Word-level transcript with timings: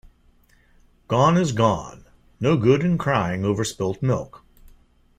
Gone 1.07 1.37
is 1.37 1.51
gone. 1.51 2.05
No 2.39 2.57
good 2.57 2.81
in 2.81 2.97
crying 2.97 3.45
over 3.45 3.63
spilt 3.63 4.01
milk. 4.01 4.43